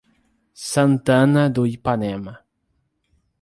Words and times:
Santana 0.71 1.47
do 1.47 1.63
Ipanema 1.67 2.33